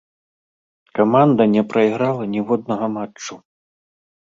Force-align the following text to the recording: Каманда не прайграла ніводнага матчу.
Каманда 0.99 1.43
не 1.55 1.63
прайграла 1.75 2.23
ніводнага 2.33 2.91
матчу. 2.97 3.33